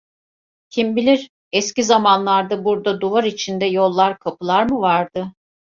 Kim 0.71 0.95
bilir, 0.95 1.29
eski 1.51 1.83
zamanlarda 1.83 2.65
burada 2.65 3.01
duvar 3.01 3.23
içinde 3.23 3.65
yollar, 3.65 4.17
kapılar 4.19 4.69
mı 4.69 4.81
vardı? 4.81 5.33